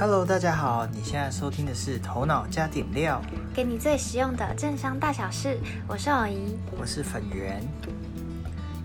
[0.00, 3.20] Hello，大家好，你现在收听的是《头脑加点料》，
[3.54, 5.58] 给你最实用的政商大小事。
[5.86, 7.62] 我是偶怡，我是粉圆。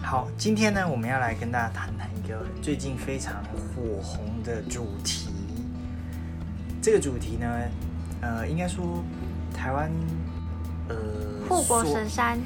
[0.04, 5.30] 好，今天呢，我们要来跟大家谈谈一个最近非常火红的主题。
[6.82, 7.48] 这个主题呢，
[8.20, 9.02] 呃，应该说
[9.56, 9.90] 台湾，
[10.90, 10.98] 呃，
[11.48, 12.38] 护国神山，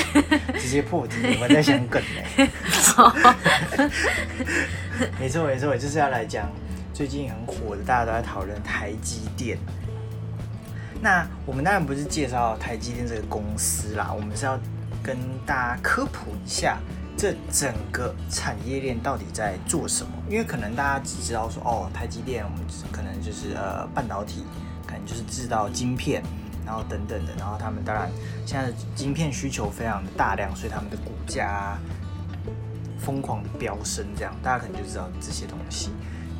[0.58, 2.48] 直接破题，我们在想梗呢。
[5.20, 6.48] 没错没错，就是要来讲
[6.96, 9.58] 最近很火的，大家都在讨论台积电。
[11.02, 14.58] 那我们当然不是介绍台积电这个公司啦，我们是要
[15.02, 15.14] 跟
[15.44, 16.78] 大家科普一下
[17.14, 20.10] 这整个产业链到底在做什么。
[20.26, 22.60] 因为可能大家只知道说，哦，台积电，我们
[22.90, 24.46] 可能就是呃半导体，
[24.86, 26.22] 可能就是制造晶片，
[26.64, 28.10] 然后等等的，然后他们当然
[28.46, 31.76] 现在的晶片需求非常的大量，所以他们的股价
[32.98, 35.90] 疯狂的飙升，这样大家可能就知道这些东西。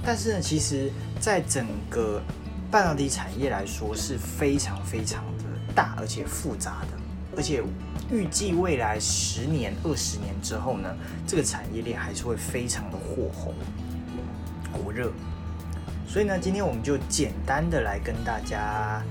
[0.06, 2.22] 但是呢，其实在整个
[2.70, 6.96] 半导体产业来说是非常非常的大而且复杂的，
[7.36, 7.60] 而且
[8.08, 10.94] 预计未来十年、二十年之后呢，
[11.26, 13.52] 这个产业链还是会非常的火红、
[14.72, 15.10] 火热。
[16.08, 19.02] 所以呢，今天我们就简单的来跟大家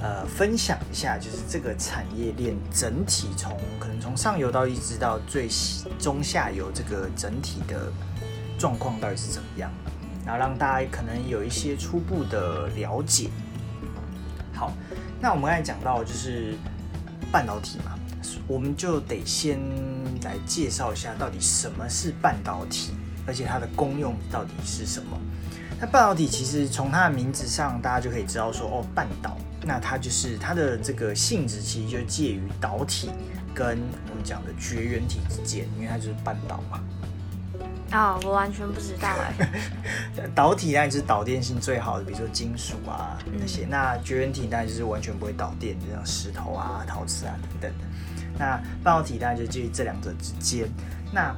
[0.00, 5.48] 呃分享一下，就是这个产业链整体从可能从上游到一直到最
[5.98, 7.92] 中下游这个整体的
[8.56, 9.68] 状况到底是怎么样。
[10.26, 13.30] 然后让大家可能有一些初步的了解。
[14.52, 14.72] 好，
[15.20, 16.54] 那我们刚才讲到就是
[17.30, 17.92] 半导体嘛，
[18.48, 19.60] 我们就得先
[20.24, 22.92] 来介绍一下到底什么是半导体，
[23.26, 25.16] 而且它的功用到底是什么。
[25.78, 33.10] 那半导体其实从它的名字上，大家就可以知道说，哦，半导，那它就是它的这个性质其实就介于导体
[33.54, 33.78] 跟
[34.10, 36.82] 我们讲的绝缘体之间，因为它就是半导嘛。
[37.92, 40.26] 哦，我完全不知道哎。
[40.34, 43.64] 导体当然就是导电性最好的，比如说金属啊那些。
[43.64, 47.84] 那绝缘体当然就是完全不会导电，就像石头啊、陶瓷啊等等的。
[48.38, 50.68] 那半导体当然就介于这两者之间。
[51.12, 51.34] 那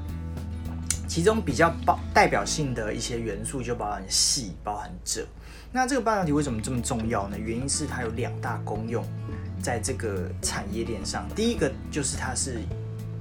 [1.07, 5.25] 其中比较包代表性的一些元素就包含细，包含锗。
[5.71, 7.39] 那这个半导体为什么这么重要呢？
[7.39, 9.05] 原因是它有两大功用，
[9.63, 11.29] 在这个产业链上。
[11.37, 12.59] 第一个就是它是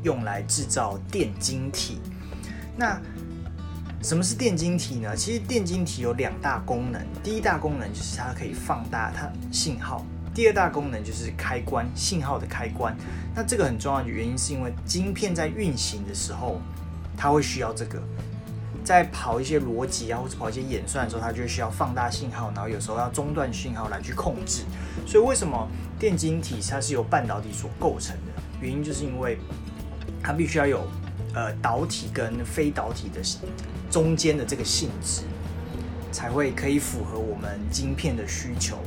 [0.02, 2.00] 用来制造电晶体。
[2.78, 3.02] 那
[4.08, 5.14] 什么是电晶体呢？
[5.14, 12.96] 其实电晶体有两大功能，第一大功能就是它可以放大它信号，第二大功能就是开关信号的开关。
[13.36, 16.62] 那这个很重要的原因是因为晶片在运行的时候，
[17.18, 18.02] 它会需要这个，
[18.82, 24.64] 在跑一些逻辑啊或者跑一些演算的时候，它就需要放大信号，然后有时候要中断信号来去控制。
[25.06, 25.68] 所以为什么
[26.00, 28.42] 电晶体它是由半导体所构成的？
[28.62, 29.38] 原因就是因为
[30.24, 30.88] 它必须要有。
[31.34, 33.22] 呃，导体跟非导体的
[33.90, 35.22] 中间的这个性质，
[36.12, 38.78] 才会可以符合我们晶片的需求。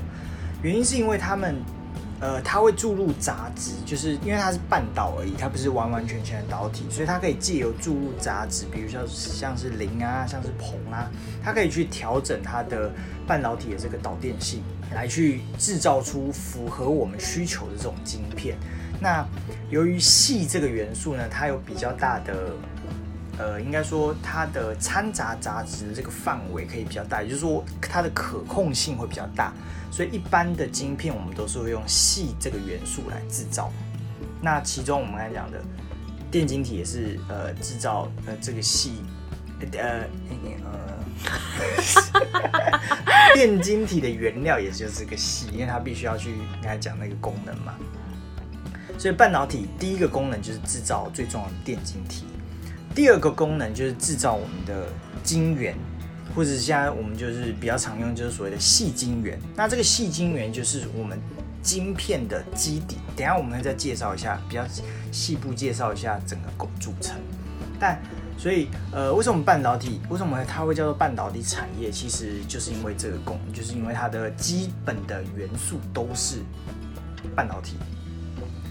[0.62, 1.56] 原因是因为它们，
[2.20, 11.10] 呃，它会注入杂质，就是因为它是半导而已，它不是完完全全的导体，所以它可以借由注入杂质，比如像像是磷啊，像是硼啊，
[11.42, 12.92] 它可以去调整它的
[13.26, 14.62] 半导体的这个导电性，
[14.94, 18.58] 来去制造出符合我们需求的这种晶片。
[19.00, 19.26] 那
[19.70, 22.52] 由于细这个元素呢，它有比较大的，
[23.40, 29.50] 呃，应该说它的掺杂杂质的这个范围可以比较大，也就是说它的可控性会比较大，
[29.90, 33.72] 所以一般的晶片我们都是会用细这个元素来制造。
[34.42, 35.58] 那其中我们刚才讲的
[36.30, 39.02] 电晶体也是呃制造呃这个细
[39.72, 40.04] 呃
[40.64, 40.98] 呃
[43.34, 47.74] 电晶体的原料也就是这个细，因为它必须要去刚才讲那个功能嘛。
[48.98, 52.26] 所以半导体第一个功能就是制造最重要的电晶体，
[52.94, 54.88] 第二个功能就是制造我们的
[55.22, 55.74] 晶圆，
[56.34, 59.38] 或者现在我们就是比较常用就是所谓的细晶圆。
[59.56, 61.18] 那这个细晶圆就是我们
[61.62, 62.96] 晶片的基底。
[63.16, 64.64] 等下我们再介绍一下，比较
[65.12, 67.16] 细部介绍一下整个构组成。
[67.78, 67.98] 但
[68.36, 71.90] 所以呃，为什么半导体为什么它会叫做半导体产业？
[71.90, 76.38] 其实就是因为这个功，就是因为它的基本的元素都是
[77.36, 77.76] 半导体。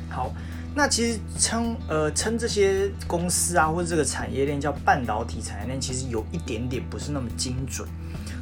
[0.09, 0.33] 好，
[0.75, 7.87] 那其实称呃称这些公司啊，或者这个产业链叫半导体产业链，其实有一点点不是那么精准。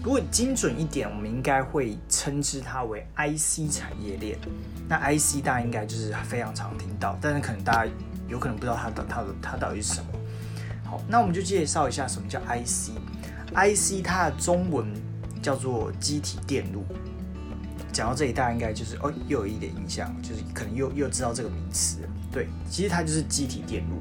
[0.03, 4.38] 如果精准一点，我们应该会称之它为 IC 产业链。
[4.88, 7.91] 那 IC 大家应该就是非常常听到，但是可能大家
[8.27, 10.07] 有可能不知道它的它的它到底是什么。
[10.85, 12.91] 好，那我们就介绍一下什么叫 IC。
[13.53, 14.85] IC 它的中文
[15.41, 16.85] 叫做机体电路。
[17.91, 21.97] 讲到这里，大家应该就是哦，又有一点印象，就是可能又又知道这个名词。
[22.31, 23.97] 对，其实它就是机体电路。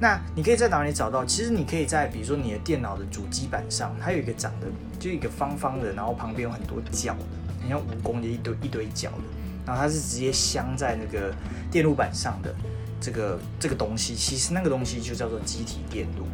[0.00, 1.24] 那你可以在哪里找到？
[1.24, 4.66] 其实你可以在比如说你的电脑的主机板上，它有一个长得
[4.98, 7.24] 就一个方方的，然后旁边有很多角的，
[7.62, 9.22] 很像蜈蚣的一堆一堆角的，
[9.64, 11.32] 然后它是直接镶在那个
[11.70, 12.52] 电路板上的
[13.00, 16.26] 这个这个东西，其实那个东西就叫做机体电路。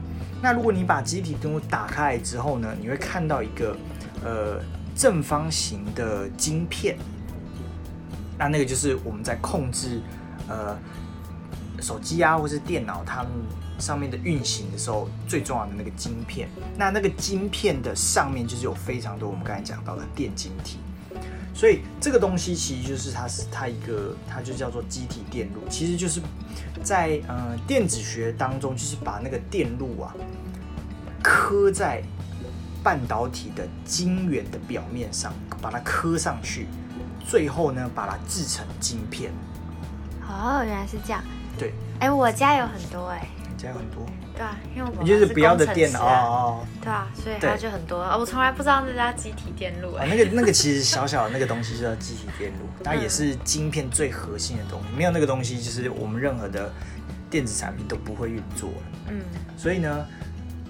[0.43, 3.77] 那如果你把机体电路打开之后呢，你会看到一个
[4.25, 4.61] 呃
[4.97, 6.97] 正方形的晶片，
[8.39, 10.01] 那那个就是我们在控制
[10.49, 10.77] 呃。
[11.81, 13.31] 手机啊，或是电脑，它们
[13.79, 20.79] 上面的运行的时候，最重要的那个晶片，那那个晶片的上面就是有非常多我们刚才讲到的电晶体，
[21.55, 26.21] 所以这个东西其实就是它是它一个，它就叫做机体电路，其实就是
[26.83, 30.15] 在呃电子学当中，就是把那个电路啊
[31.23, 32.03] 刻在
[32.83, 36.67] 半导体的晶圆的表面上，把它刻上去，
[37.27, 39.31] 最后呢把它制成晶片。
[40.23, 41.23] 哦，原来是这样。
[41.59, 47.99] 对，哎，我家有很多哎，你家有很多，对啊，因为我就是不要的电脑哦，对啊，所以它就很多。
[48.19, 56.73] 我从来不知道那家机体电路哎，那个那个 其实小小的那个东西叫机体电路，它也是晶片最核心的东西，没有那个东西，就是我们任何的
[57.29, 58.71] 电子产品都不会运作
[59.09, 59.21] 嗯，
[59.57, 60.07] 所以呢，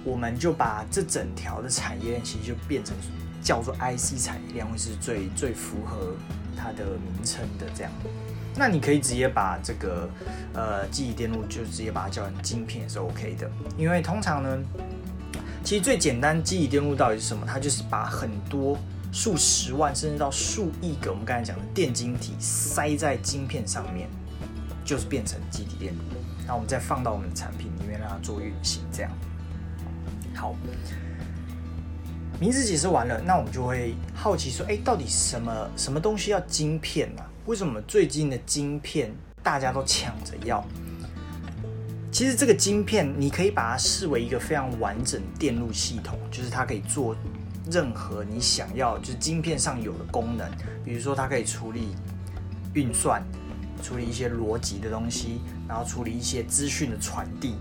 [0.04, 2.96] 我们就把这整条的产业链其实就变成
[3.40, 6.16] 叫做 IC 产业链，会是最最符合
[6.56, 7.92] 它的名称的这样。
[8.56, 10.08] 那你可以直接把这个
[10.52, 14.58] 呃记忆电路就直接把它叫成晶片是 OK 的，因为通常呢，
[15.64, 17.46] 其实最简单记忆电路到底是什么？
[17.46, 18.76] 它就是把很多
[19.12, 24.08] 数十万甚至到数亿个我们刚才讲的电晶体塞在晶片上面，
[24.84, 26.00] 就是变成记忆电路。
[26.46, 29.10] 那我们再放到我们的产品里面让它做运行，这样。
[30.34, 30.54] 好，
[32.40, 37.22] 名字解释完了，那我们就会好奇说，哎，到底什么什么东西要晶片呢？
[37.46, 40.64] 为什么最近的晶片大家都抢着要？
[42.12, 47.16] 其实这个晶片你可以把它视为一个非常完整电路系统，就是它可以做
[47.70, 50.50] 任何你想要，就是晶片上有的功能。
[50.84, 51.94] 比如说，它可以处理
[52.74, 53.22] 运算，
[53.82, 57.54] 处理一些逻辑的东西，然后处理一些资讯的传递。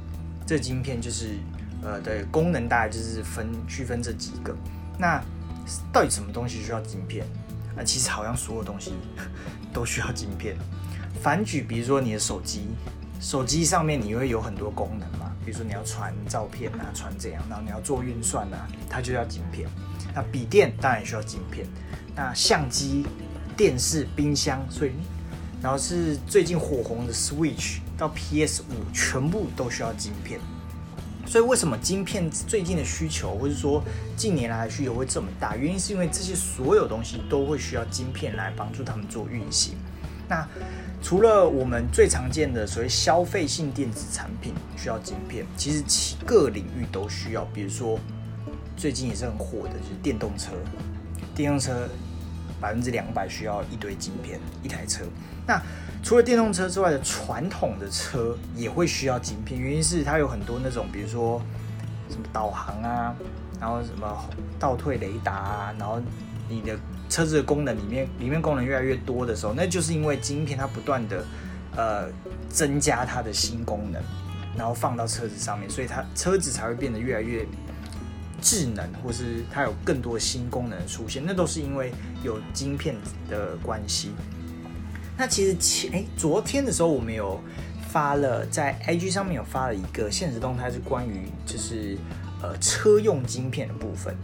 [0.47, 1.37] 这晶片就是
[1.83, 4.55] 呃的功能大概就是分区分这几个。
[4.97, 5.23] 那
[5.93, 7.23] 到底什么东西需要晶片？
[7.77, 8.93] 啊，其实好像所有东西。
[9.71, 10.57] 都需要晶片。
[11.21, 12.69] 反举，比如说你的手机，
[13.21, 15.31] 手机上面你会有很多功能嘛？
[15.45, 19.69] 比如说你要传照片啊，传这样，然后你要做运算啊，它就要晶片。
[20.15, 21.67] 那笔电当然也需要晶片。
[22.15, 23.05] 那相机、
[23.55, 24.91] 电视、冰箱，所以
[25.61, 30.39] 然后是最近火红的 Switch 到 PS 五，全部都需要晶片。
[31.29, 33.83] 所以为什么晶片最近的需求，或者说
[34.17, 35.55] 近年来的需求会这么大？
[35.55, 39.75] 原因是因为这些所有东西都会需要晶片来帮助他们做运行。
[40.27, 40.47] 那
[41.03, 47.45] 除了我们最常见的所谓消费性电子产品需要晶片，其实其各领域都需要。
[47.53, 47.99] 比如说
[48.75, 50.53] 最近也是很火的，就是电动车，
[51.35, 51.87] 电动车
[52.59, 55.03] 百分之两百需要一堆晶片一台车。
[55.47, 55.61] 那
[56.03, 61.41] 除了电动车之外的传统的车也会需要晶片，原因是它有很多那种，比如说
[62.09, 63.15] 什么导航啊，
[63.59, 66.01] 然后什么倒退雷达啊，然后
[66.47, 66.77] 你的
[67.09, 71.25] 车子的功能里面，里面功能越来越多的时候，那就是因为晶片它不断的
[71.75, 72.07] 呃
[72.49, 74.01] 增加它的新功能，
[74.55, 77.45] 然后放到车子上面，所以它车子才会变得越来越
[78.41, 81.91] 智能，或是它有更多新功能出现，那都是因为
[82.23, 82.95] 有晶片
[83.29, 84.11] 的关系。
[85.17, 87.39] 那其实前哎，昨天的时候我们有
[87.89, 91.97] 发了在 IG 上面有发了一个现实动态，是关于就是
[92.41, 94.15] 呃车用晶片的部分。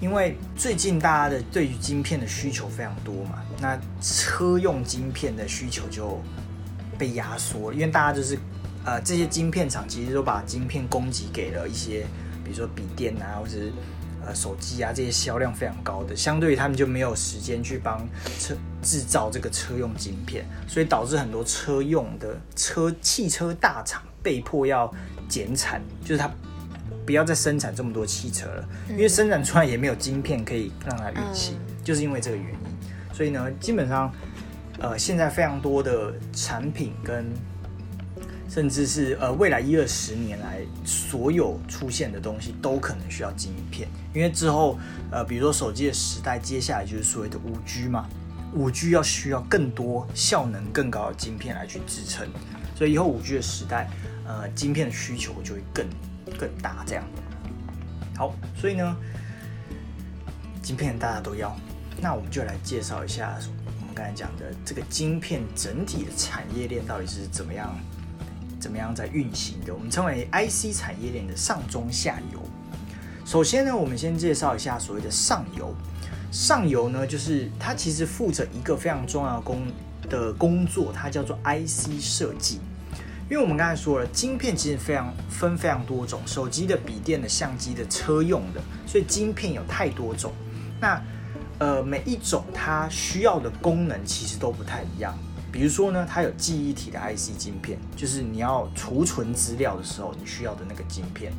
[0.00, 6.18] 因为最近大家的对于晶片的需求非常多嘛，那车用晶片的需求就
[6.96, 8.38] 被压缩，因为大家就是
[8.86, 12.06] 呃这些晶片厂其实都把晶片供给给了一些，
[12.50, 13.72] 比如说笔电啊，或者是。
[14.22, 18.06] 呃，手机啊，这些销量非常高的，相对于他们就没有时间去帮
[18.38, 24.94] 车制造这个车用晶片，所以导致很多车用的车汽车大厂被迫要
[25.26, 26.30] 减产，就是它
[27.06, 33.14] 不要再生产这么多汽车了，因为生产出来也没有晶片可以让它运行，就是因为这个原因。
[33.14, 34.12] 所以呢，基本上
[34.80, 37.24] 呃，现在非常多的产品跟
[38.50, 44.76] 甚至是呃未来一二十年来所有出现的东西都可能需要晶片，因为之后
[45.12, 48.08] 呃比如说手机的时代，接下来就是所谓的五 G 嘛，
[48.52, 52.28] 五 G 要需要更多效能更高的晶片来去支撑，
[52.74, 53.88] 所以以后五 G 的时代，
[54.26, 55.86] 呃晶片的需求就会更
[56.36, 57.04] 更大这样。
[58.16, 58.96] 好，所以呢，
[60.60, 61.56] 晶片大家都要，
[62.02, 63.38] 那我们就来介绍一下
[63.80, 67.78] 我们刚才讲的这个晶片整体的产业链到底是怎么样。
[68.60, 72.40] 怎么样在运行的，我们称为 IC 产业链的上中下游。
[73.24, 75.74] 首先呢，我们先介绍一下所谓的上游。
[76.30, 79.66] 上游呢，就是它其实负责一个非常重要的工
[80.08, 82.60] 的工作，它叫做 IC 设计。
[83.30, 90.32] 因为我们刚才说了，晶片其实非常分非常多种，手机的、笔电的、相机的、车用的，所以晶片有太多种。
[90.80, 91.00] 那
[91.58, 95.16] 呃，每一种它需要的功能其实都不太一样。
[95.52, 101.32] 比如说呢，它有记忆体的 IC 晶片，就是你要储存资料的时候你需要的那个晶片。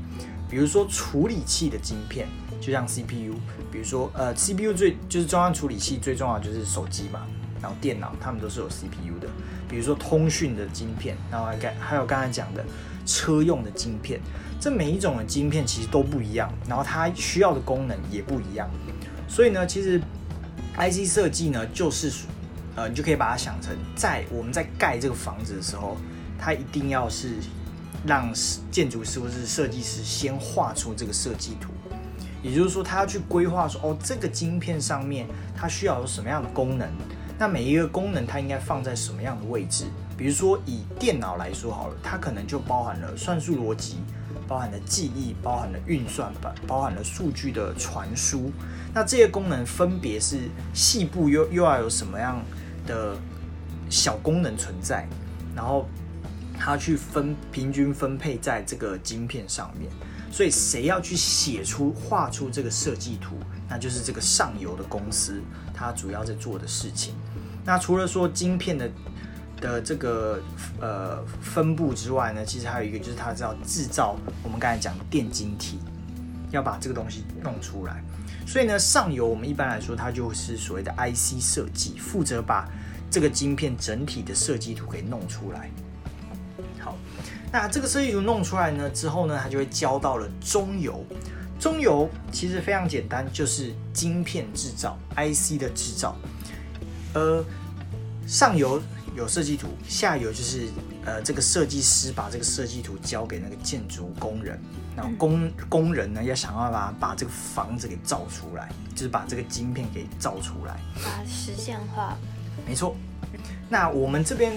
[0.50, 2.27] 比如说处理器的晶片，
[2.60, 3.36] 就像 CPU。
[3.72, 7.25] 比如说呃，CPU 最就是中央处理器最重要就是手机嘛，
[7.62, 9.30] 然后电脑它们都是有 CPU 的。
[9.70, 12.65] 比如说通讯的晶片，然后还刚还有刚才讲的
[13.06, 14.20] 车用的晶片，
[14.60, 18.70] 这每一种的晶片其实都不一样，然后它需要的功能也不一样。
[19.30, 20.01] 所以呢，其实
[20.75, 22.12] IC 设计呢，就是
[22.75, 25.98] 呃，你就可以把它想成，在我们在盖这个房子的时候，
[26.40, 27.36] 它一定要是
[28.06, 28.32] 让
[28.72, 31.72] 建筑师或是设计师先画出这个设计图，
[32.42, 36.90] 也就是说，他要去规划说，哦，这个晶片上面它需要有什么样的功能。
[37.38, 39.86] 那每一个功能它应该放在什么样的位置？
[40.16, 43.98] 比如说以电脑来说好了，它可能就包含了算术逻辑，
[44.48, 48.51] 包含了记忆，包含了运算版，包含了数据的传输。
[48.94, 52.40] 那这些功能分别是细部又又要有什么样
[52.91, 53.17] 的
[53.89, 55.07] 小功能存在，
[55.55, 55.88] 然后
[56.60, 59.89] 它去分平均分配在这个晶片上面。
[60.31, 63.36] 所以谁要去写出画出这个设计图，
[63.69, 65.41] 那就是这个上游的公司，
[65.74, 67.13] 它主要在做的事情。
[67.65, 68.89] 那除了说晶片的
[69.60, 70.41] 的这个
[70.79, 75.79] 呃分布之外呢，其实还有一个就是它要制造我们刚才讲的电晶体，
[76.50, 78.01] 要把这个东西弄出来。
[78.48, 82.69] 所以呢，上游我们一般来说它就是所谓的 IC 设计，负责把
[83.12, 85.70] 这个晶片整体的设计图给弄出来。
[86.80, 86.98] 好，
[87.51, 91.06] 那这个设计图弄出来呢之后呢，它就会交到了中游。
[91.60, 96.15] 中游其实非常简单，就是晶片制造 IC 的制造。
[97.13, 97.46] 呃，
[98.25, 98.82] 上游
[99.15, 100.70] 有设计图，下游就是
[101.06, 104.60] 呃这个设计师把这个设计图交给那个建筑工人，
[104.96, 112.18] 然后工工人呢要想办法把这个房子给造出来，就是把这个晶片给造出来，把它实现化。
[112.67, 112.96] 没错。
[113.70, 114.53] 那我们这边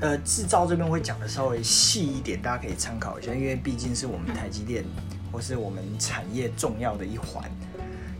[0.00, 4.84] 呃制造这边会讲的稍微细一点，大家可以参考一下，因为毕竟是我们台积电
[5.30, 7.48] 或是我们产业重要的一环。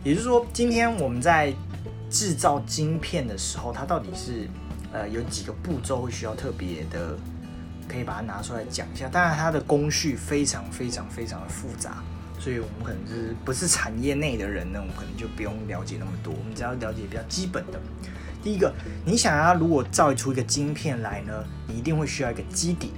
[0.03, 1.53] 也就是说，今天我们在
[2.09, 4.47] 制造晶片的时候，它到底是
[4.93, 7.17] 呃有几个步骤会需要特别的，
[7.85, 9.09] 可以把它拿出来讲一下。
[9.09, 12.01] 当然，它的工序非常非常非常的复杂，
[12.39, 17.77] 所以我们可能是不是产业内的人呢，我们可能就不用了解那么多，我们只要了解比较基本的。
[18.47, 18.73] 第一个，
[19.03, 22.93] 你想要如果造出一个晶片来呢，你一定会需要一个基底。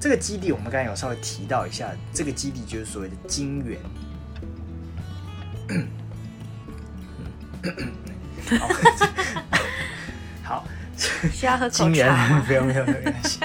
[0.00, 3.78] 这个基底我们刚才有稍微提到一下，这个基底就是所谓的晶圆。
[8.58, 8.68] 好，
[10.42, 10.64] 好，
[11.32, 12.42] 需要喝金圆吗？
[12.44, 13.38] 不用不用没关系。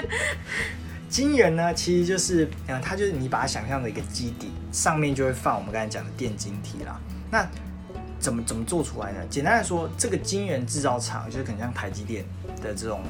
[1.08, 7.00] 晶圆呢，其实就是嗯，它就是你把它想象的一个基底，上面就会放我们刚才讲的电晶体啦。
[7.30, 7.48] 那
[8.24, 9.20] 怎么怎么做出来呢？
[9.30, 12.24] 简单来说，这个晶圆制造厂就是可能像台积电
[12.62, 13.04] 的这种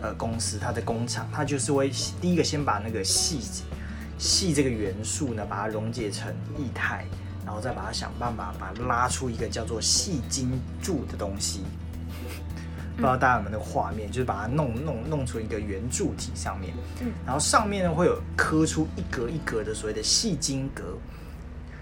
[0.00, 1.90] 呃公司，它的工厂，它就是会
[2.20, 3.40] 第一个先把那个细
[4.16, 7.04] 细这个元素呢，把它溶解成液态。
[7.44, 11.62] 然后再把它想办法把它拉出一个叫做细晶柱的东西，
[12.94, 20.98] 不知道大家有没有那个画面，就是把它弄弄弄出一个圆柱体上面，嗯，然后上面呢会有刻出一格一格的所谓的细晶格，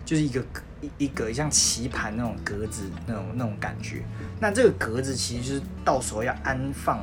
[0.05, 0.41] 就是一个
[0.81, 4.03] 一一格像棋盘那种格子那种那种感觉。
[4.41, 6.99] 那这个格子其实就是到时候要安放，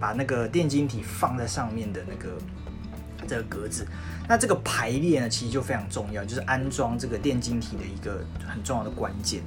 [0.00, 2.30] 把那个电晶体放在上面的那个。
[3.26, 3.86] 这个格子，
[4.26, 9.42] 那这个排列呢，其实就非常重要，就是安装这个电晶体的一个很重要的关键。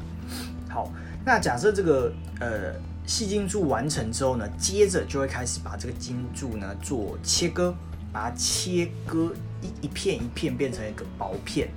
[0.69, 0.91] 好，
[1.25, 2.75] 那假设这个呃
[3.07, 7.73] 细晶柱完成之后呢，接着就会开始把这个晶柱呢做切割，
[8.11, 11.69] 把它切割一一片一片变成一个薄片。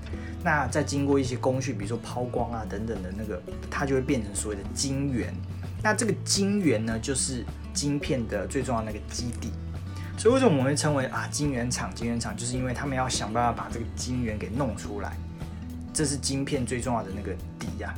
[0.42, 5.34] 那再经过一些工序，比如说抛光啊等等的那个，它就会变成所谓的晶圆。
[5.82, 9.50] 那这个晶圆呢，就是晶片的最重要的那个基底。
[10.16, 11.92] 所以为什么我们会称为啊晶圆厂？
[11.94, 15.16] 晶圆厂就是因为他们要想办法把这个晶圆给弄出来，
[15.92, 17.94] 这是晶片最重要的那个底呀。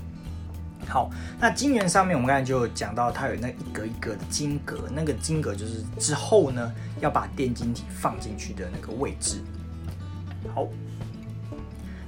[0.88, 9.42] 好，那晶圆上面我们刚才就讲到，它有那一格一格的晶格，那个晶格就是之后呢要把电晶体放进去的那个位置。
[10.54, 10.68] 好，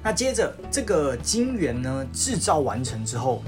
[0.03, 3.43] 那接着这个晶圆呢制造完成之后。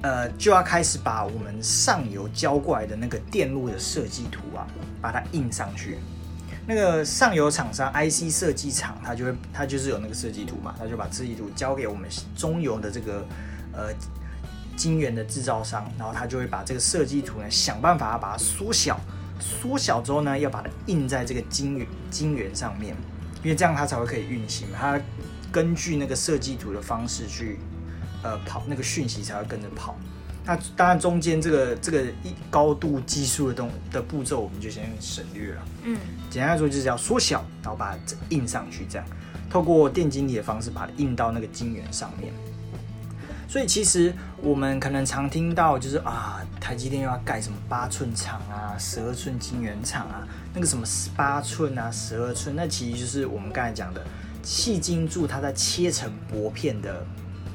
[0.00, 4.64] 呃，就要开始把我们上游交过来的那个电路的设计图啊，
[5.02, 5.98] 把它印上去。
[6.68, 12.06] 那个上游厂商 IC 设计厂，他就会他就是有那个设计图嘛，他就把设计图交给我们
[12.36, 13.26] 中游的这个
[13.72, 13.88] 呃
[14.76, 19.00] 晶圆的制造商，然后他就会把这个设计图呢想办法把它缩小，
[19.40, 22.94] 缩小之后呢要把它印在这个晶圆晶圆上面，
[23.42, 24.68] 因为这样它才会可以运行。
[24.78, 25.00] 它
[25.50, 27.58] 根据那个设计图的方式去
[28.22, 29.96] 呃跑，那个讯息才会跟着跑。
[30.48, 35.62] 那当然，中间这个这个一高度技术的东的步骤，我们就先省略了。
[35.82, 35.98] 嗯，
[36.30, 37.98] 简单来说就是要缩小，然后把它
[38.30, 39.06] 印上去，这样
[39.50, 42.32] 透过电晶体的方式把它印到那个晶圆上面。
[43.46, 54.02] 所以其实我们可能常听到，就是啊，台积电又要盖什么八寸厂啊、十二寸晶圆厂啊，那个什么十八寸啊、十二寸，那其实就是我们刚才讲的
[54.42, 57.06] 细晶柱，它在切成薄片的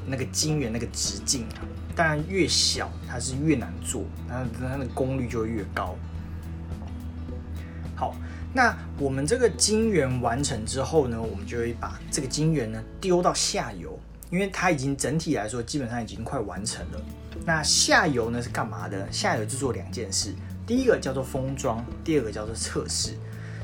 [0.06, 1.66] 那个晶圆那个直径啊。
[1.96, 5.94] 当然，越小它是越难做，那它的功率就会越高。
[7.94, 8.16] 好，
[8.52, 13.96] 那我们这个晶圆完成之后呢，我们就会把这个晶圆呢丢到下游，
[14.30, 17.00] 因为它已经整体来说基本上已经快完成了。
[17.46, 19.06] 那下游呢是干嘛的？
[19.12, 20.34] 下游就做两件事，
[20.66, 23.12] 第一个叫做封装，第二个叫做测试。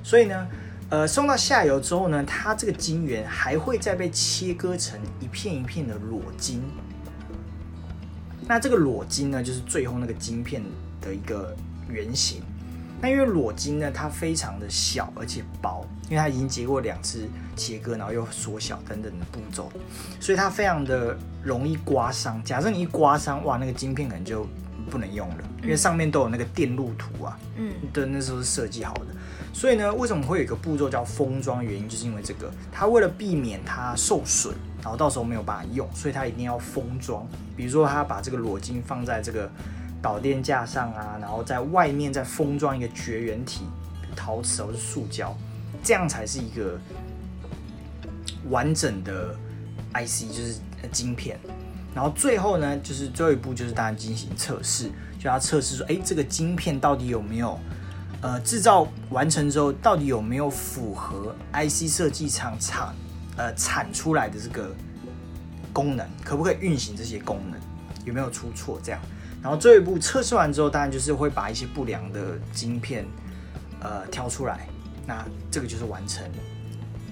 [0.05, 0.47] 所以呢，
[0.91, 6.63] 呃，送到下游之后呢，它这个晶圆还会再被切割成一片一片的裸晶。
[8.51, 10.61] 那这个裸晶呢，就是最后那个晶片
[11.01, 11.55] 的一个
[11.89, 12.43] 原型。
[13.01, 19.71] 那因为裸晶呢，它非常的小而且薄，因为它已经结过两次切割，然后又缩小等等的步骤，
[20.19, 22.43] 所以它非常的容易刮伤。
[22.43, 24.45] 假设你一刮伤，哇，那个晶片可能就
[24.91, 29.07] 不能用了，因为上面都有那个电路图啊，嗯，的那时候是设计好的。
[29.53, 31.65] 所以呢，为什么会有一个步骤叫封装？
[31.65, 34.53] 原因就是因为这个，它为了避免它受损。
[34.83, 37.27] 然后到时候没有办法用，所以它一定要封装。
[37.57, 39.51] 比如说，它把这个裸晶放在这个
[40.01, 43.63] 导电架上啊，然后在外面再封装一个绝缘体，
[44.17, 45.37] 陶瓷或是塑胶，
[45.83, 46.79] 这样才是一个
[48.49, 49.35] 完整的
[49.93, 50.57] IC，就是
[50.91, 51.39] 晶片。
[51.95, 57.59] 然后最后呢，就是最后一步就是大家进行测试，就要测试说，哎，这个晶片到底有没有
[58.23, 62.95] 呃制造完成之后，到底有没有符合 IC 设计厂厂。
[63.41, 64.71] 呃，产出来的这个
[65.73, 67.59] 功能可不可以运行这些功能，
[68.05, 68.79] 有没有出错？
[68.83, 69.01] 这样，
[69.43, 73.07] 然后这一步测试完之后，当然就是会把一些不良的晶片
[73.81, 74.69] 呃挑出来，
[75.07, 76.31] 那这个就是完成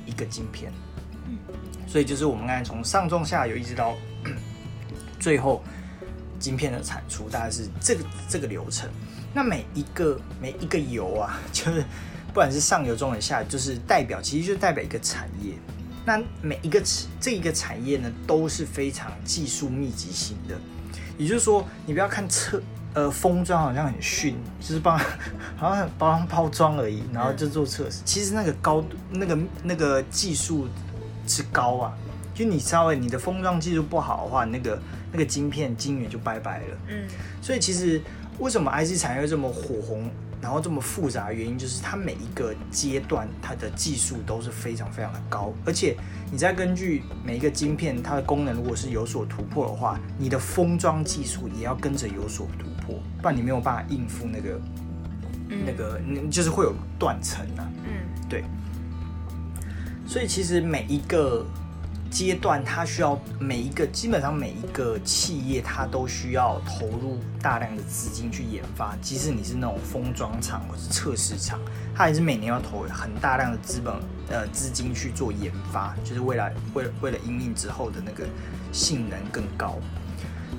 [0.04, 0.70] 一个晶片。
[1.28, 1.38] 嗯，
[1.86, 3.96] 所以就是我们刚才从上中下游一直到
[5.18, 5.62] 最后
[6.38, 8.90] 晶片的产出，大概是这个这个流程。
[9.32, 11.80] 那每一个每一个油啊，就是
[12.26, 15.54] 不管是上游、中游、下游，就是代表，其实就代表一个产业。
[16.08, 16.82] 那每一个
[17.20, 20.56] 这一个产业呢，都是非常技术密集型的。
[21.18, 22.62] 也就是说，你不要看测
[22.94, 24.98] 呃封装好像很逊，就是帮
[25.58, 28.00] 好像帮包装而已，然后就做测试。
[28.06, 30.66] 其实那个高度、那个那个技术
[31.26, 31.92] 之高啊，
[32.34, 34.80] 就你稍微你的封装技术不好的话，那个
[35.12, 36.78] 那个晶片晶圆就拜拜了。
[36.86, 37.06] 嗯，
[37.42, 38.00] 所以其实
[38.38, 40.10] 为什么 IC 产业这么火红？
[40.40, 45.96] 然后这么复杂的原因，就是它每一个阶段它的技术都是非常非常的高，而且
[46.30, 54.60] 你再根据每一个晶片它的功能，如果是有所突破的话，你的封装技术也要跟着有所突破，不然你没有办法应付那个
[55.66, 57.70] 那个，就是会有断层啊。
[57.84, 58.44] 嗯，对。
[60.06, 61.44] 所以其实每一个。
[62.10, 68.96] 阶段，它需要每一个基本上每一个企业，它都需要投入大量的资金去研发。
[69.00, 71.60] 即使你是那种封装厂或是测试厂，
[71.94, 73.94] 它还是每年要投很大量的资本
[74.30, 78.24] 呃资金去做研发，就是未来为了为了应用之后的那个
[78.72, 79.76] 性能更高。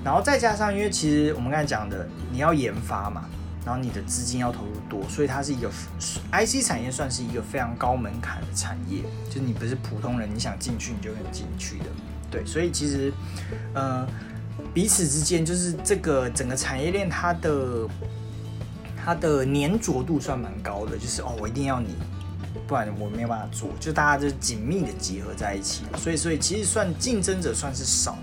[0.04, 3.26] 然后再加上，因为其实我们刚才讲的，你要研发嘛。
[3.70, 5.70] 然后你的资金要投入多，所以它是一个
[6.32, 11.86] IC 产业，算是一个非常高门槛的产业，就是你不是普通人，你想进去你就能进去的。
[12.32, 13.14] 对，所以其实，
[13.76, 14.08] 呃，
[14.74, 17.88] 彼此之间就是这个整个产业链，它的
[18.98, 21.90] 它的粘着度算蛮高的，就是哦，我一定要你，
[22.66, 25.84] 不然我没有办法做，就大家就紧密的结合在一起。
[25.96, 28.18] 所以，所以其实算竞争者算是少，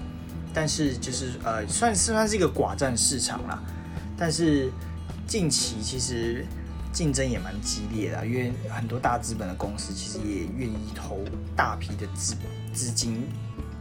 [0.53, 3.63] 但是就是呃，算是算是一个寡占市场啦，
[4.19, 4.73] 但是。
[5.27, 6.47] 近期其实
[6.93, 11.19] 竞争也蛮激烈的，因为很多大资本的公司其实也愿意投
[11.57, 12.37] 大批的资
[12.73, 13.29] 资金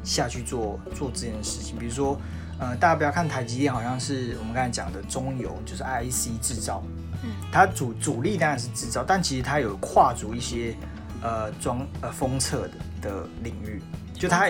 [0.04, 1.78] 下去做做这件事情。
[1.78, 2.20] 比如说，
[2.60, 6.84] 呃，大家不要看台积电，好像是我们刚才讲的中游，就是 IC 制造，
[7.24, 10.76] 嗯，它主主力当然是制造，但其实它有跨足一些
[11.22, 13.82] 呃装呃封测的的领域，
[14.14, 14.50] 就它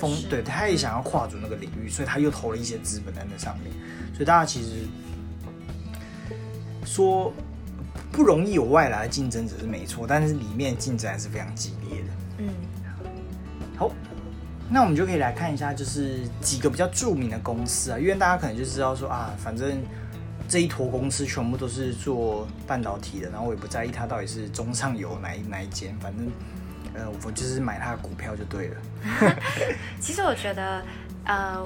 [0.00, 3.72] 封对，它也想要跨足那个领域，所以它又投了一些资本在那上面，
[4.12, 4.86] 所以大家其实。
[6.84, 7.32] 说
[8.10, 12.08] 不容易有外来的竞争者是没错，但是里面竞争还是非常激烈的。
[12.38, 12.48] 嗯，
[13.76, 13.90] 好，
[14.68, 19.80] 那我们就可以来看一下，就是几个比较著名的公司啊，因为大家可能就知道说啊，反正
[20.48, 26.26] 这一坨公司全部都是做半导体的，然后我也不在意它到底是中上游哪一哪一间，反正
[26.94, 28.76] 呃，我就是买它的股票就对了。
[30.00, 30.82] 其实我觉得，
[31.24, 31.64] 呃，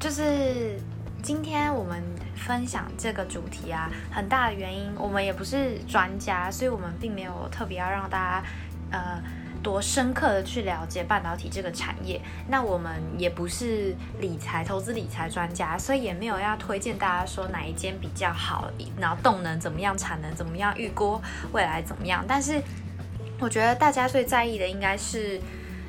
[0.00, 0.78] 就是
[1.22, 2.02] 今天我们。
[2.36, 8.46] 分享这个主题啊，很大的原因，我们也不是专家，所以我们并没有特别要让大家，
[8.90, 9.22] 呃，
[9.62, 12.20] 多深刻的去了解半导体这个产业。
[12.48, 21.20] 那我们也不是理财、投资理财专家，所以也没有要推荐大家说哪一间比较好，然后动能怎么样，产能怎么样，预估
[21.52, 22.24] 未来怎么样。
[22.26, 22.60] 但是
[23.40, 25.40] 我觉得大家最在意的应该是。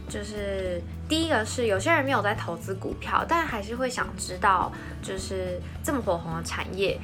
[0.08, 7.00] 就是第一个是有些人没有在投资股票，但还是会想知道，就是这么火红的产业，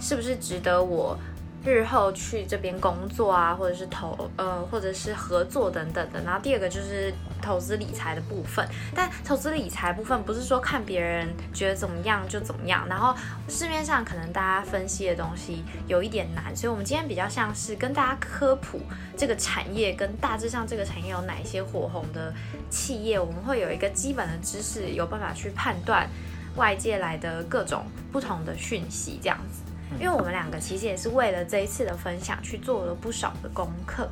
[0.00, 1.18] 是不是值得我。
[1.66, 6.22] 日后去这边工作啊，或者是投呃，或者是合作等等的。
[6.22, 8.66] 然后第二个就是投资理财的部分。
[8.94, 12.86] 但投资理财部分不是说看别人觉得怎么样就怎么样。
[12.88, 13.14] 然后
[13.48, 18.80] 市面上可能大家分析的东西有一点难，所以我们今天比较像是跟大家科普
[19.16, 22.32] 这个产业跟大致上这个产业有哪一些火红的
[22.70, 26.08] 企业，我们会有一个基本的知识，有办法去判断
[26.54, 29.65] 外界来的各种不同的讯息，这样子。
[29.98, 34.08] 因为我们两个其实也是为了这一次的分享去做了不少的功课。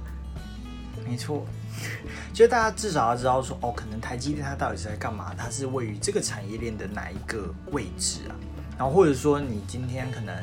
[1.06, 1.44] 没错，
[2.32, 5.34] 就大家至少要知道说，哦，可能台积电它到底是在干嘛？
[5.36, 8.34] 它是位于这个产业链的哪一个位置啊？
[8.78, 10.34] 然后或者说你今天可能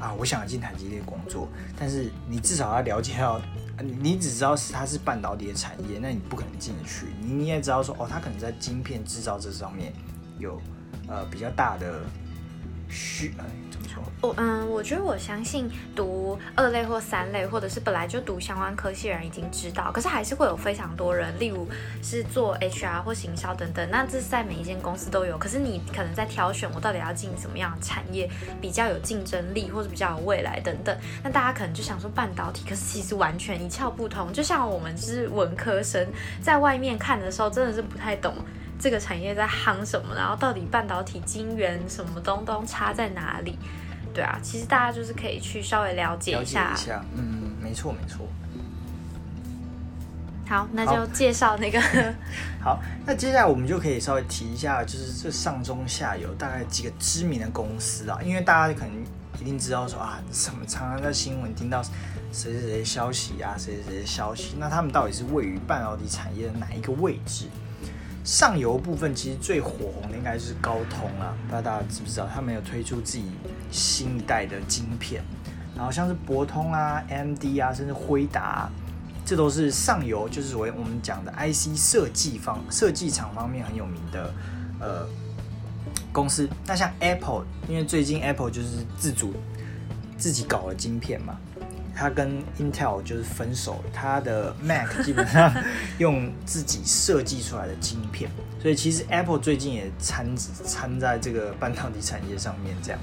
[0.00, 1.48] 啊，我想进台积电工作，
[1.78, 3.40] 但是你至少要了解到，
[3.78, 7.06] 你只知道是它是半导体的产业，那你不可能进得去。
[7.20, 9.92] 你你也知道说，哦，它可能在晶片制造这上面
[10.38, 10.60] 有
[11.06, 12.00] 呃比较大的
[12.88, 13.32] 需。
[14.20, 21.68] 我嗯，我觉得我相信读二类或三类，或者是本来就读相关科系的人已经知道，可是还是会有非常多人，例如
[22.02, 25.38] 是做 HR 或行销等等，那这是在每一间公司都有。
[25.38, 28.28] 可是你可能在挑选我到底要进什么样的产业
[28.60, 30.96] 比较有竞争力，或者比较有未来等等。
[31.22, 34.32] 那大家可能就想说半导体，可是其实完全一窍不通。
[34.32, 36.06] 就像我们是文科生，
[36.42, 38.34] 在外面看的时候，真的是不太懂
[38.78, 43.58] 这个产业在夯什么，然后到底半导体晶圆什么东东差在哪里。
[44.12, 46.72] 对啊，其实大家就是可以去稍微了解一下。
[46.72, 48.26] 一下，嗯，没错没错。
[50.48, 51.80] 好，那就介绍那个。
[52.60, 58.92] 好，那接下来我们就可以稍微提一下，就是这上中下游大概几个知名的公司啊，因为大家可能
[59.40, 61.80] 一定知道说啊，什么常常在新闻听到
[62.32, 67.46] 谁谁谁消息啊，谁谁谁消息，那他们到底是位于半导体产业的哪一个位置？
[68.24, 69.70] 上游部分其实最火
[70.00, 73.24] 红的应该是高通啊，不知道大家知不知道，他们有推出自己
[73.70, 75.22] 新一代的晶片，
[75.76, 78.68] 然后像是博通啊、MD 啊，甚至辉达，
[79.24, 84.34] 这都是上游，就是所谓我们讲的 IC 设计方设计厂方面很有名的
[84.80, 85.06] 呃
[86.12, 86.48] 公司。
[86.66, 89.34] 那像 Apple，因为最近 Apple 就是自主
[90.18, 91.36] 自己搞了晶片嘛。
[91.92, 95.52] 他跟 Intel 就是分手了，他的 Mac 基本上
[95.98, 98.30] 用自己设计出来的晶片，
[98.62, 102.74] 所以其实 Apple 最近也参参在这个半导体产业上面。
[102.82, 102.98] 这样，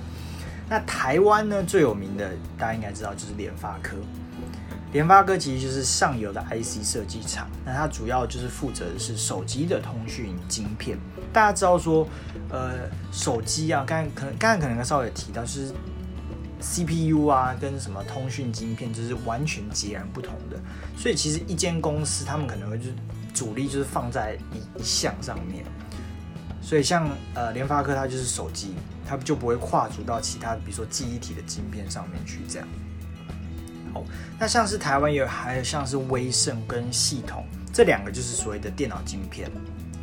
[0.69, 3.97] 那台湾呢最有名的，大家应该知道就是联发科。
[4.93, 10.97] 联发科其实就是上游的 IC 设计厂，那它主要就是负责的是手机的通讯晶片。
[11.33, 12.07] 大家知道说，
[12.49, 15.73] 呃，手机啊，刚可能刚才可能稍微提到是。
[16.59, 20.57] CPU 啊，跟什么通讯晶片就是完全截然不同的，
[20.97, 22.93] 所以其实一间公司他们可能会就是
[23.31, 25.63] 主力就是放在一一项上面，
[26.67, 28.75] 所以像呃联发科它就是手机，
[29.07, 32.67] 它就不会跨足到其他比如说记忆体的晶片上面去这样。
[33.93, 34.03] 好，
[34.37, 39.49] 那像是台湾有还有像是威盛跟系统这两个就是所谓的电脑晶片，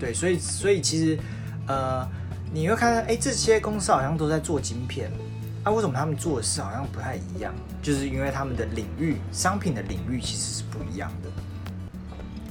[0.00, 1.18] 对，所以所以其实
[1.66, 2.08] 呃
[2.50, 5.12] 你会看到哎这些公司好像都在做晶片。
[5.62, 7.54] 那为什么他们做的事好像不太一样？
[7.82, 11.30] 就是因为他们的领域、商品的领域其实是不一样的。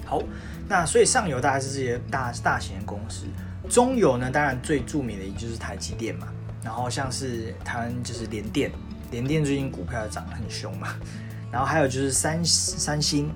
[0.05, 0.21] 好，
[0.69, 3.25] 那所以上游大概是这些大大型的公司，
[3.69, 6.27] 中游呢，当然最著名的也就是台积电嘛。
[6.63, 8.71] 然后像是台湾就是联电，
[9.11, 10.95] 联电最近股票涨得很凶嘛。
[11.51, 13.29] 然后还有就是三三星，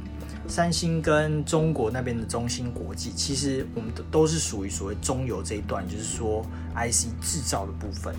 [0.47, 6.41] 三星跟中国那边的中芯国际，其实我们都都是属于所谓中游这一段，就是说
[6.75, 8.15] IC 制造的部分。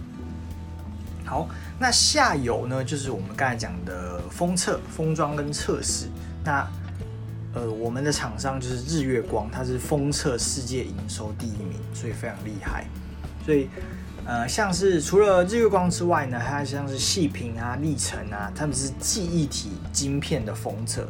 [1.25, 6.07] 好，那下游呢，就是我们刚才讲的封测、封装跟测试。
[6.45, 6.67] 那
[7.55, 12.87] 呃，我们的厂商就是日月光，它是封测世界营收第一名，所以非常厉害。
[13.45, 13.69] 所以
[14.27, 21.09] 呃，像是除了日月光之外呢，它像是细屏啊、历程啊，他们是记忆体晶片的封测，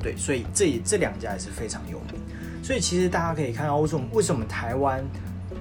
[0.00, 2.20] 对，所以这这两家也是非常有名。
[2.62, 5.04] 所以其实大家可以看到，为什么为什么台湾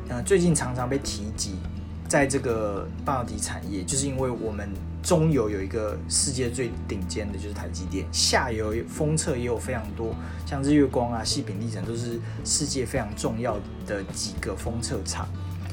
[0.10, 1.55] 呃最近常常被提及
[2.07, 4.69] 在这个半导体产业，就是因为我们
[5.03, 15.27] 中游有一个世界最顶尖的就是台积电，下游封测也有非常多，像日月光啊、细品历程都是世界非常重要的几个封测厂。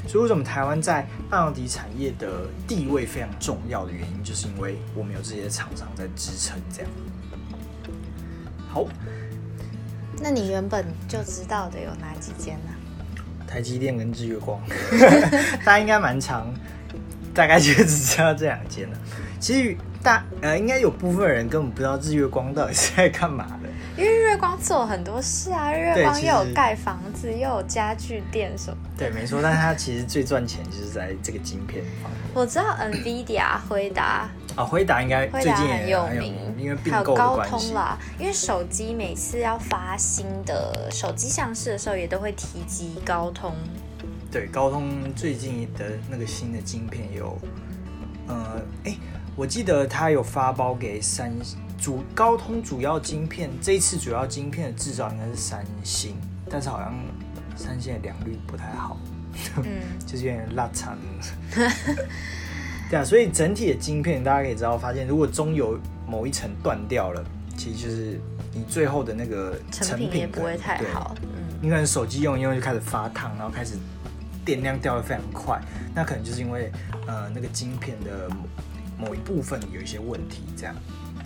[0.07, 6.59] 所以为什么台湾在半导体产业的地位非常重要的原因，就是因为我们有这些厂商在支撑。
[6.73, 6.91] 这样，
[8.69, 8.87] 好。
[10.21, 12.73] 那你原本就知道的有哪几间呢？
[13.47, 14.61] 台积电跟日月光，
[15.65, 16.53] 大家应该蛮长，
[17.33, 18.99] 大概就只知道这两间了。
[19.41, 23.69] 其实大呃，应该有部分人根本不知道日月光到底是在干嘛的。
[23.97, 28.77] 因为日月光做很多事啊，日月光又有盖房子，又有家具店什么。
[28.97, 32.21] 对，没错，但是它其实最赚钱就是在这个晶片方面。
[32.33, 37.99] 我知道 NVIDIA 回答啊，辉达应该最近很有名，因为并购的关系啦。
[38.21, 43.53] 因为手机每次要发新的手机上市的时候，也都会提及高通。
[44.31, 47.37] 对，高通最近的那个新的晶片有，
[48.29, 48.95] 呃，哎，
[49.39, 51.33] 我记得他有发包给三。
[51.81, 56.17] 主高通主要晶片，这一次主要晶片的制造应该是三星，
[56.51, 56.93] 但是好像
[57.55, 58.99] 三星的良率不太好，
[59.59, 59.65] 嗯，
[60.05, 60.99] 就是有点拉长。
[62.91, 67.25] 对啊，所以整体的晶片大家可以知道，发现如果中有某一层断掉了，
[67.57, 68.21] 其实就是
[68.53, 71.15] 你最后的那个成品也不会太好。
[71.23, 71.29] 嗯，
[71.63, 73.77] 你可能手机用一用就开始发烫，然后开始
[74.45, 75.61] 电量掉的非常快，
[75.95, 76.73] 那可能就是因为
[77.07, 78.29] 呃那个晶片的
[78.99, 80.75] 某一部分有一些问题，这样。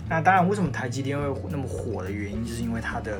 [0.09, 3.17] 那当然，为什么台积电会那么火的原因，就是因为它的，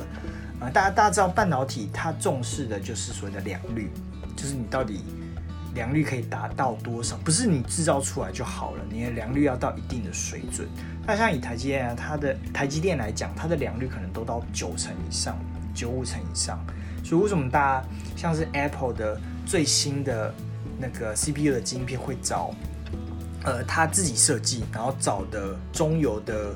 [0.59, 3.89] 呃，大家大家知道半导体它重视的就是所谓的良率，
[4.35, 5.01] 就是你到底
[5.73, 10.67] 良率可以达到多少，不是你制造出来就好了，你的良率要到一定的水准。
[11.07, 15.37] 那像以台积电啊，它的台积电来讲，它的良率可能都到九成以上，
[15.73, 16.59] 九五成以上。
[17.03, 20.33] 所以为什么大家像是 Apple 的最新的
[20.79, 22.53] 那个 CPU 的晶片会找，
[23.43, 26.55] 呃，他自己设计，然后找的中游的。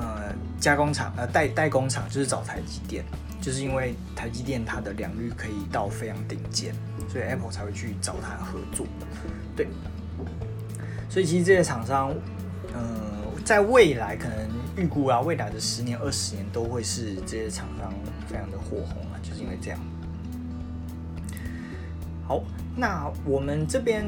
[0.00, 3.04] 呃，加工厂呃代代工厂就是找台积电，
[3.40, 6.72] 就是因为台积电它的良率可以到非常顶尖，
[7.08, 8.86] 所以 Apple 才会去找它合作。
[9.56, 9.66] 对，
[11.10, 12.14] 所以其实这些厂商，
[12.72, 12.80] 呃，
[13.44, 17.92] 在未来可能预估啊，未来的十年、二十年都会是这些厂商
[18.28, 19.80] 非常的火红啊，就是因为这样。
[22.24, 22.40] 好，
[22.76, 24.06] 那我们这边。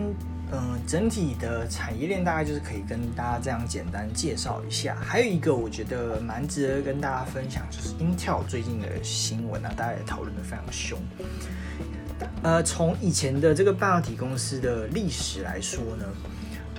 [0.53, 4.97] 嗯，整体的产业链大概就是可以跟大家这样简单介绍一下。
[5.01, 10.99] 还有一个我觉得蛮值得跟大家分享，就是 Intel 最近的新闻啊，大家也讨论的非常凶。
[12.43, 16.05] 呃，从以前的这个半导体公司的历史来说呢，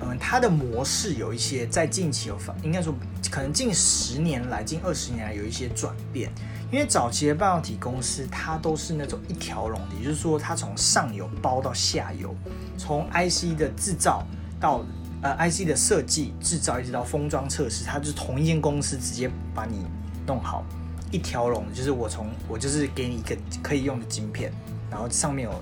[0.02, 2.94] 嗯，它的模式有一些在近期有发，应该说
[3.30, 6.30] 可能近十年来、近二十年来有一些转变。
[6.70, 12.34] 因为早期的半导体公司，它都是那种一条龙，也就是说，它从上游包到下游，
[12.78, 14.26] 从 IC 的制造
[14.58, 14.82] 到
[15.20, 19.84] 呃 IC 的设计、制造，一直到封装测试，它就是同一间公司直接把你
[20.26, 20.64] 弄好，
[21.10, 24.50] 一条龙，就是我从我就是给你一个可以用的晶片，
[24.90, 25.52] 然后上面有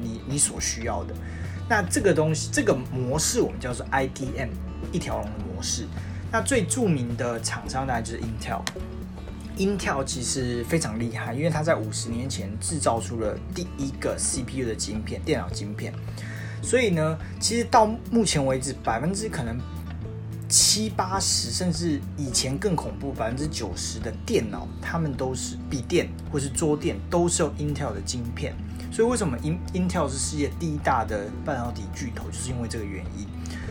[0.00, 1.14] 你你所需要的。
[1.68, 4.48] 那这个东西，这个模式我们叫做 IDM
[4.90, 5.86] 一条龙的模式。
[6.32, 8.62] 那最著名的厂商大概就是 Intel。
[9.56, 15.92] Intel 其实非常厉害，因为它在五十年前制造出了第一个 CPU 的晶片，电脑晶片。
[16.62, 19.58] 所以呢，其实到目前为止，百分之可能
[20.48, 28.54] 七八十，甚至以前更恐怖，百分之九十的电脑，他们都是笔电或是桌垫，都是用 Intel 的晶片。
[28.98, 33.28] 所以为什么 In Intel 是世界第一大的半导体巨头，就是因为这个原因。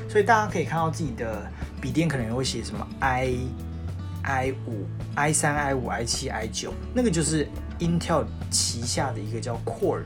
[0.09, 3.35] 所以大家可以看到自己的笔电可能会写什么 I。
[4.23, 4.85] i 五、
[5.15, 7.45] i 三、i 五、i 七、i 九，那个就是
[7.79, 10.03] Intel 旗下的一个叫 Core，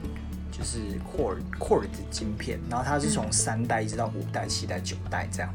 [0.52, 5.54] 就是 Core Core 的晶片，然后它是从三代一直到五代、七代、九代这样。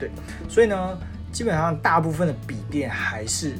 [0.00, 0.10] 对，
[0.48, 0.98] 所以呢，
[1.30, 3.54] 基本上大部分的笔电还是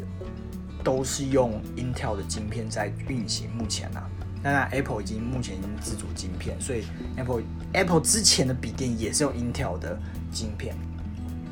[0.82, 3.48] 都是用 Intel 的晶片在运行。
[3.50, 4.08] 目前啊，
[4.42, 6.84] 那 Apple 已经目前已经自主晶片，所以
[7.16, 9.98] Apple Apple 之前的笔电也是用 Intel 的
[10.32, 10.74] 晶片。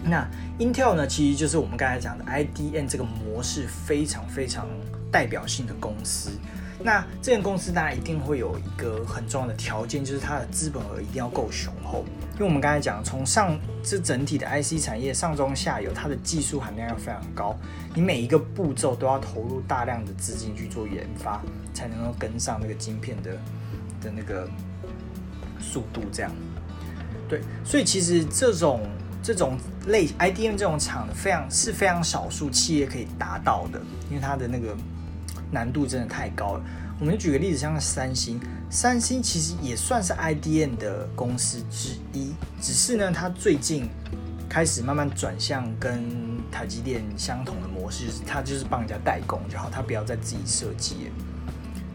[0.03, 0.27] 那
[0.59, 4.67] Intel 呢，其实就是我们刚才讲的 IDM 这个模式非常非常
[5.11, 6.31] 代表性的公司。
[6.81, 12.05] 那这间公司大家一定会有一个很重要的条件，就是它的资本额一定要够雄厚。
[12.35, 17.59] 因为我们刚才讲，从上这整体的 IC 产业上中下游，它的技术含量要非常高，
[17.97, 21.43] 你每一个步骤都要投入大量的资金去做研发，
[21.79, 23.31] 才能够跟上那个晶片的
[24.01, 24.49] 的那个
[25.61, 26.03] 速度。
[26.13, 26.33] 这样，
[27.29, 28.81] 对，所以其实这种
[29.23, 34.77] 这种类 IDM 这种厂的非常是非常少数企业可以达到的，因为它的那个
[35.53, 36.65] 难度真的太高了。
[36.99, 43.89] 我们举个例子，像三星，三星其实也算是 IDM 的公司之一，只是呢，它最近
[44.49, 46.03] 开始慢慢转向跟
[46.51, 51.13] 台积电相同的模式，就是它就是帮人家代工就好，它不要再自己设计。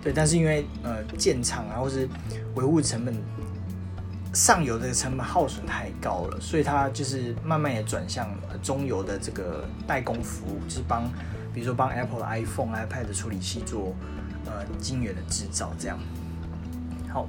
[0.03, 2.07] 对，但是因为呃建厂啊，或是
[2.55, 3.15] 维护成本
[4.33, 8.29] 上游的成本耗损太高了，所以它就是慢慢也转向
[8.61, 11.09] 中游的这个代工服务，就是帮
[11.53, 13.95] 比如说帮 Apple 的 iPhone、iPad 的处理器做。
[14.45, 15.97] 呃，晶圆的制造这样。
[17.09, 17.25] 好，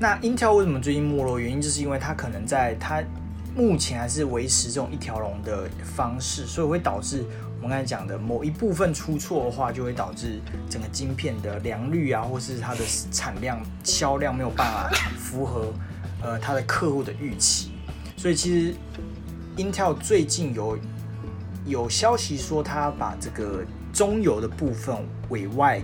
[0.00, 1.38] 那 Intel 为什么最近没落？
[1.38, 3.04] 原因就是因为它可能在它
[3.54, 7.22] 目前还是维持这种一条龙的方式，所以会导致
[7.64, 15.72] 们刚才讲的某一部分出错的话，就会导致整个晶片的良率啊，或是它的产量、销量没有办法符合
[16.22, 17.72] 呃它的客户的预期。
[18.16, 18.74] 所以其实
[19.56, 20.78] Intel 最近有
[21.66, 24.96] 有消息说，它把这个中游的部分
[25.30, 25.82] 委外。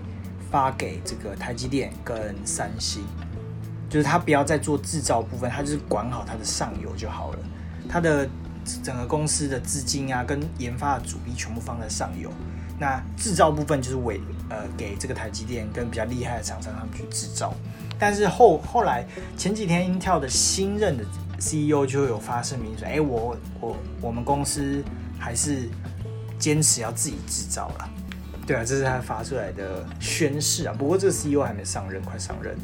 [0.50, 3.04] 发给这个台积电跟三星，
[3.88, 7.38] 就是他不要再做制造部分，他就是管好它的上游就好了。
[7.88, 8.28] 它的
[8.82, 12.30] 整个公司的资金啊，跟研发的主力全部放在上游，
[12.78, 17.54] 那制造部分就是委呃给这个台积电跟比较厉害的厂商他们去制造。
[17.98, 19.04] 但是后后来
[19.36, 21.04] 前几天 Intel 的新任的
[21.38, 24.82] CEO 就有发声明说，哎，我我我们公司
[25.18, 25.68] 还是
[26.38, 27.90] 坚持要自己制造了。
[28.46, 30.74] 对啊，这是他发出来的宣誓啊。
[30.76, 32.62] 不过这个 CEO 还没上任，快上任了。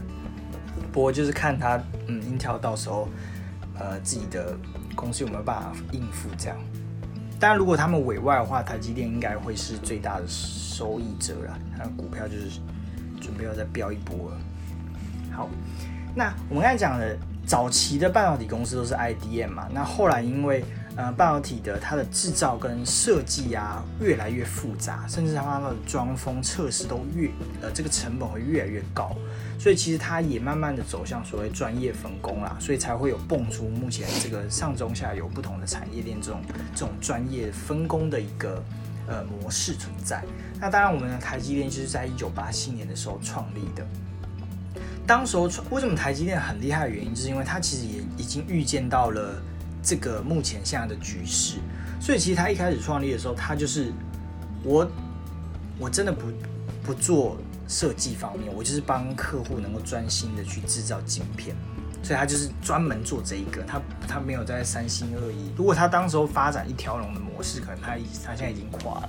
[0.90, 3.06] 不过就是看他，嗯，Intel 到时候，
[3.78, 4.56] 呃，自己的
[4.96, 6.56] 公司有没有办法应付这样。
[7.38, 11.58] 当然，如果他们委外的话，台积电应该会是最大的受益者了。
[11.78, 12.58] 那股票就是
[13.20, 14.38] 准备要再飙一波了。
[15.30, 15.48] 好，
[16.14, 17.14] 那我们刚才讲的
[17.46, 20.64] 早期的半导体公司都是 IDM 嘛，那后来因为
[20.96, 27.28] 呃，半导体的它的制造跟设计啊，越来越复杂，甚至它的装封测试都越
[27.60, 29.14] 呃，这个成本会越来越高，
[29.58, 36.40] 所以其实它也慢慢的走向所谓专业分工啦，所以才会有蹦出目前这个上中下游不同的产业链这种
[36.74, 38.64] 这种专业分工的一个
[39.06, 40.24] 呃模式存在。
[40.58, 43.86] 那当然，我们的台积电就是在一九八七年的时候创立的，
[45.06, 49.42] 当时候为什么台积电很厉害的原因，就是因为它其实也已经预见到了。
[49.86, 51.58] 这个目前现在的局势，
[52.00, 53.92] 所以其实他一开始创立的时候，他就是
[54.64, 54.84] 我，
[55.78, 56.26] 我真的不
[56.82, 57.36] 不做
[57.68, 61.54] 设计方面，我就是帮客户能够专心的去制造晶片，
[62.02, 65.52] 所以他就是专门做这一个，他他没有在三心二意。
[65.56, 67.92] 如果他当时候发展一条龙的模式，可能他
[68.24, 69.08] 他现在已经垮了。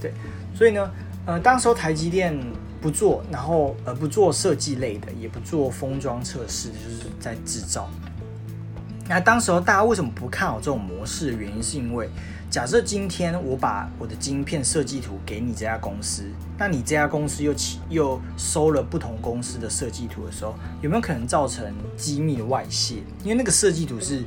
[0.00, 0.14] 对，
[0.54, 0.88] 所以呢，
[1.26, 2.38] 呃，当时候台积电
[2.80, 7.90] 不做，然后呃不做设计类的，也不做封装测试，就是在制造。
[9.08, 12.08] 那当时候大家为什么不看好这种模式的原因，是因为
[12.48, 16.24] 假设今天我把我的晶片设计图给你这家公司，
[16.56, 23.02] 那你这家公司又起又收了不同公司的设计图的时候，有没有可能造成机密的外泄？
[23.22, 24.22] 因为那个设计图是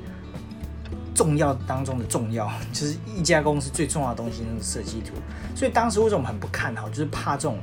[1.16, 5.14] 重要当中的重要，就是一家公司最重要的东西，那个设计图。
[5.56, 7.58] 所以当时为什么很不看好，就是怕这种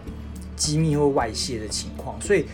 [0.57, 2.47] 机密会外泄的情况，所以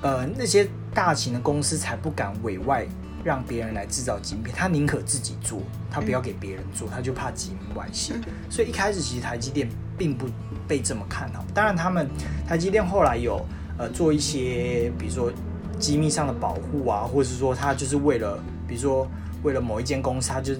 [0.00, 2.86] 呃那些大型的公司才不敢委外。
[3.28, 5.60] 让别人来制造晶片，他宁可自己做，
[5.90, 8.14] 他不要给别人做，他就怕机密外泄。
[8.48, 10.26] 所以一开始其实台积电并不
[10.66, 11.44] 被这么看好。
[11.52, 12.08] 当然，他们
[12.46, 13.44] 台积电后来有
[13.76, 15.30] 呃做一些，比如说
[15.78, 19.06] 机密上的保护啊，或者是说他就是为了，比如说
[19.42, 20.54] 为了某一间公司，他就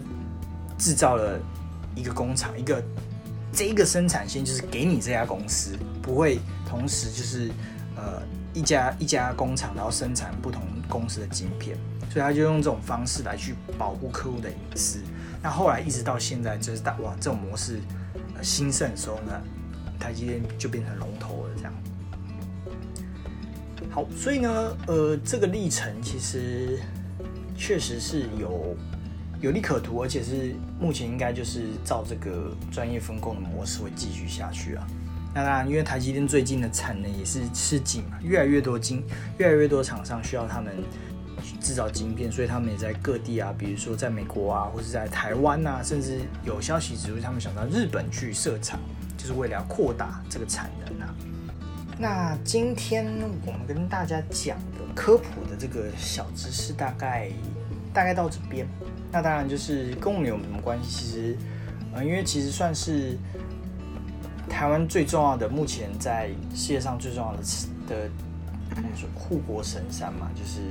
[0.76, 1.40] 制造了
[1.94, 2.84] 一个工厂，一个
[3.50, 5.70] 这一个生产线就是给你这家公司，
[6.02, 7.50] 不会同时就是
[7.96, 11.76] 呃一家一家工厂然后生产不同公司的晶片。
[12.10, 15.00] 所以他就用这种方式来去保护客户的隐私。
[15.42, 17.80] 那后来一直到现在，就是大哇这种模式
[18.40, 19.42] 兴盛的时候呢，
[20.00, 21.50] 台积电就变成龙头了。
[21.54, 21.72] 这样。
[23.90, 26.80] 好，所以呢，呃，这个历程其实
[27.54, 28.74] 确实是有
[29.42, 34.86] 有利可图，而且是目前应该就是照这个专业分工的模式会继续下去啊。
[35.34, 39.04] 那当然，因为台积电最近的产能也是吃紧嘛，越来越多晶，
[39.38, 40.74] 越来越多厂商需要他们。
[41.60, 48.78] 制造晶片，所以他们也在各地啊，比如说在美国啊，或者在台湾呐，甚至有消息指出他们想到日本去设厂，
[49.16, 51.14] 就是为了要扩大这个产能啊。
[51.98, 53.06] 那今天
[53.44, 57.28] 我们跟大家讲的科普的这个小知识，大概
[57.92, 58.66] 大概到这边。
[59.10, 60.90] 那当然就是跟我们有什么关系？
[60.90, 61.36] 其实，
[61.94, 63.16] 呃，因为其实算是
[64.48, 67.42] 台湾最重要的，目前在世界上最重要的
[67.88, 68.10] 的，
[68.96, 70.62] 说护国神山嘛，就是。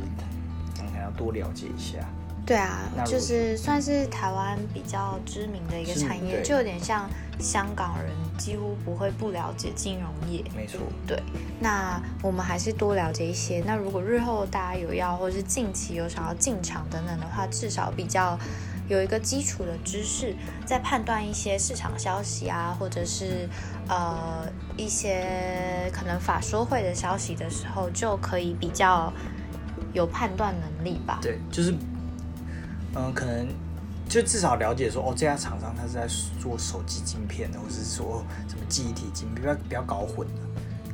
[0.79, 1.97] 我们可能要多了解一下。
[2.45, 7.09] 对啊就是算是台湾比较知名的一个产业，就有点像
[7.39, 10.43] 香港人几乎不会不了解金融业。
[10.55, 11.21] 没错，对，
[11.59, 13.61] 那我们还是多了解一些。
[13.65, 18.39] 那如果日后大家有要，或是近期有想要进场等等的话，至少比较
[18.87, 20.35] 有一个基础的知识，
[20.65, 23.47] 在判断一些市场消息啊，或者是
[23.87, 29.11] 呃一些可能法说会的消息的时候，就可以比较
[29.93, 31.19] 有判断能力吧。
[31.21, 31.73] 对，就是
[32.95, 33.47] 嗯、可能
[34.09, 36.07] 就至少了解说，哦，这家厂商他是在
[36.41, 40.33] 做手机晶片的，或者是说什么记忆体晶片，不要不要搞混了。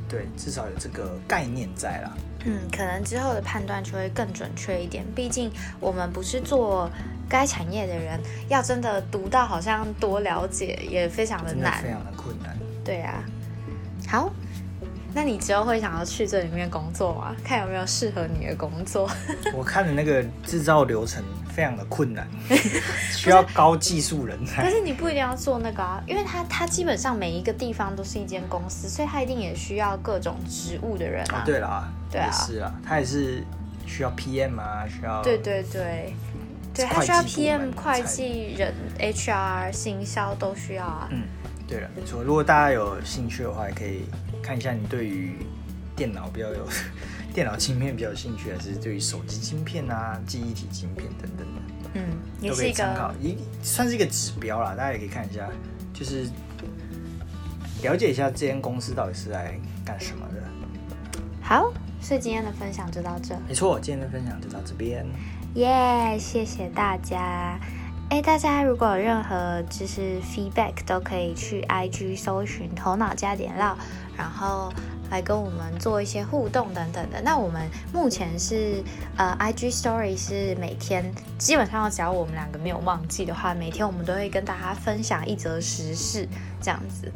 [0.08, 2.12] 对，至少有这个概念在啦。
[2.44, 5.02] 嗯，可能之后的判断就会更准确一点。
[5.14, 6.90] 毕竟我们不是做
[7.28, 11.82] 该产业的人，要真的读到好像多了解也非常的难。
[11.82, 12.56] 非常的困难。
[12.84, 13.24] 对啊，
[14.08, 14.30] 好，
[15.14, 17.34] 那你之后会想要去这里面工作吗？
[17.42, 19.08] 看有没有适合你的工作。
[19.54, 22.28] 我看的那个制造流程非常的困难，
[23.10, 24.62] 需要高技术人才。
[24.62, 31.40] 可是你不一定要做那个啊，因为它它基本上每一个地方都是一间公司，所以它一定也需要各种职务的人啊。
[31.40, 33.42] 哦，对了啊，对啊也是啊，他也是
[33.86, 36.14] 需要 PM 啊，需要对对对，
[36.74, 41.08] 对，它需要 PM、才会计人、HR、行销都需要啊。
[41.12, 41.22] 嗯，
[41.68, 42.22] 对了，没错。
[42.22, 44.06] 如果大家有兴趣的话，也可以
[44.42, 45.36] 看一下你对于
[45.94, 46.66] 电脑比较有
[47.32, 52.02] 电脑晶片比较有兴趣，还是对于手机晶片啊、记忆体晶片等等的，嗯，
[52.40, 54.74] 也是一以参考个，一算是一个指标啦。
[54.74, 55.48] 大家也可以看一下，
[55.92, 56.26] 就是
[57.82, 60.42] 了解一下这间公司到底是来干什么的。
[61.40, 61.72] 好。
[62.00, 63.34] 所以今天的分享就到这。
[63.48, 65.06] 没错，今天的分享就到这边。
[65.54, 67.58] 耶谢谢大家。
[68.10, 73.76] 哎，大家如果有任何就是 feedback，都可以去 IG 搜寻“头脑加点料”，
[74.16, 74.72] 然后
[75.10, 77.22] 来跟我们做一些互动等等的。
[77.22, 78.82] 那我们目前是
[79.16, 86.28] 呃 IG Story 是每天基本上只要我们两个没有忘记的话，每天我们都会跟大家分享一则时事
[86.60, 87.10] 这样子。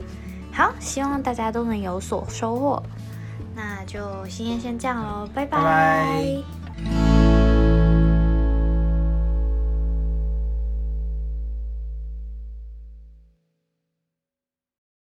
[0.53, 2.82] 好，希望大家都能有所收获。
[3.55, 6.43] 那就今天先这样喽，拜拜